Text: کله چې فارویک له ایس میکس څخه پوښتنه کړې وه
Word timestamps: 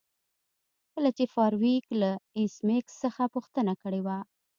کله 0.93 1.09
چې 1.17 1.23
فارویک 1.33 1.85
له 2.01 2.11
ایس 2.37 2.55
میکس 2.67 2.93
څخه 3.03 3.23
پوښتنه 3.33 3.73
کړې 3.81 4.01
وه 4.05 4.17